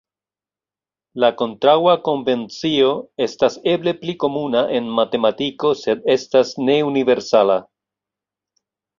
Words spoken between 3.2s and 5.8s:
estas eble pli komuna en matematiko